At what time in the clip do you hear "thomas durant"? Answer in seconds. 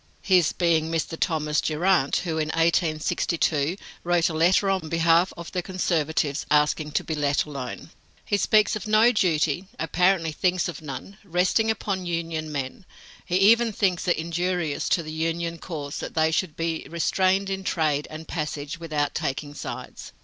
1.19-2.15